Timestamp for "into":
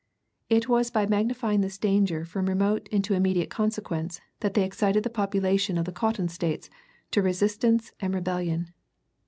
2.87-3.13